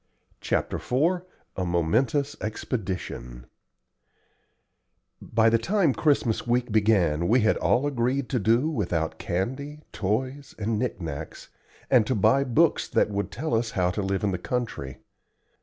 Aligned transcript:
CHAPTER 0.39 0.77
IV 0.77 1.21
A 1.55 1.63
MOMENTOUS 1.63 2.35
EXPEDITION 2.41 3.45
By 5.21 5.47
the 5.47 5.59
time 5.59 5.93
Christmas 5.93 6.47
week 6.47 6.71
began 6.71 7.27
we 7.27 7.47
all 7.47 7.83
had 7.83 7.91
agreed 7.93 8.27
to 8.29 8.39
do 8.39 8.67
without 8.67 9.19
candy, 9.19 9.81
toys, 9.91 10.55
and 10.57 10.79
knick 10.79 10.99
knacks, 10.99 11.49
and 11.91 12.07
to 12.07 12.15
buy 12.15 12.43
books 12.43 12.87
that 12.87 13.11
would 13.11 13.29
tell 13.29 13.53
us 13.53 13.69
how 13.77 13.91
to 13.91 14.01
live 14.01 14.23
in 14.23 14.31
the 14.31 14.39
country. 14.39 14.97